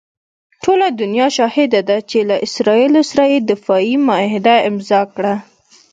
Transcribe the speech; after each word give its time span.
ټوله 0.63 0.87
دنیا 1.01 1.27
شاهده 1.37 1.81
ده 1.89 1.97
چې 2.09 2.17
له 2.29 2.35
اسراییلو 2.47 3.01
سره 3.11 3.23
یې 3.33 3.39
دفاعي 3.51 3.95
معاهده 4.07 4.55
امضاء 4.69 5.05
کړه. 5.15 5.35